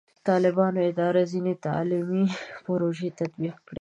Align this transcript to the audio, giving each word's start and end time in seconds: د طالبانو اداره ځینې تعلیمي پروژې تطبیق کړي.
د 0.17 0.19
طالبانو 0.29 0.79
اداره 0.91 1.21
ځینې 1.31 1.53
تعلیمي 1.65 2.23
پروژې 2.65 3.09
تطبیق 3.19 3.55
کړي. 3.65 3.69